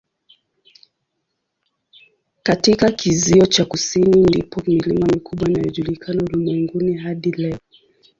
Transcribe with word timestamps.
Katika 2.43 2.91
kizio 2.91 3.45
cha 3.45 3.65
kusini 3.65 4.21
ndipo 4.23 4.61
milima 4.67 5.07
mikubwa 5.07 5.49
inayojulikana 5.49 6.23
ulimwenguni 6.23 6.97
hadi 6.97 7.31
leo. 7.31 7.57